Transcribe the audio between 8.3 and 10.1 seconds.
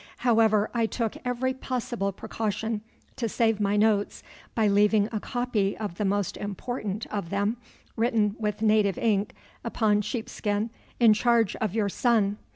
with native ink upon